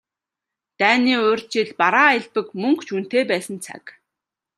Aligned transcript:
Дайны 0.79 1.13
урьд 1.31 1.47
жил 1.53 1.69
бараа 1.79 2.09
элбэг, 2.19 2.47
мөнгө 2.61 2.83
ч 2.85 2.87
үнэтэй 2.95 3.23
байсан 3.31 3.57
цаг. 3.65 3.83